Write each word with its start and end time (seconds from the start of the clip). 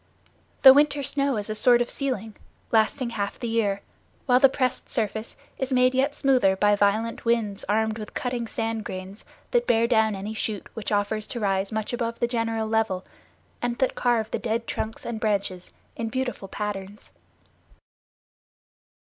The 0.63 0.73
winter 0.73 1.03
snow 1.03 1.37
is 1.37 1.47
a 1.47 1.53
sort 1.53 1.79
of 1.79 1.87
ceiling, 1.87 2.35
lasting 2.71 3.11
half 3.11 3.39
the 3.39 3.47
year; 3.47 3.81
while 4.25 4.39
the 4.39 4.49
pressed 4.49 4.89
surface 4.89 5.37
is 5.59 5.71
made 5.71 5.93
yet 5.93 6.15
smoother 6.15 6.55
by 6.55 6.75
violent 6.75 7.23
winds 7.23 7.63
armed 7.69 7.99
with 7.99 8.15
cutting 8.15 8.47
sand 8.47 8.83
grains 8.83 9.25
that 9.51 9.67
bear 9.67 9.85
down 9.85 10.15
any 10.15 10.33
shoot 10.33 10.65
which 10.73 10.91
offers 10.91 11.27
to 11.27 11.39
rise 11.39 11.71
much 11.71 11.93
above 11.93 12.17
the 12.19 12.25
general 12.25 12.67
level, 12.67 13.05
and 13.61 13.75
that 13.75 13.93
carve 13.93 14.31
the 14.31 14.39
dead 14.39 14.65
trunks 14.65 15.05
and 15.05 15.19
branches 15.19 15.71
in 15.95 16.09
beautiful 16.09 16.47
patterns. 16.47 17.11